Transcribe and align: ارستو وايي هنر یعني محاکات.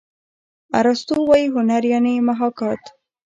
ارستو 0.79 1.15
وايي 1.29 1.45
هنر 1.55 1.83
یعني 1.93 2.13
محاکات. 2.27 2.83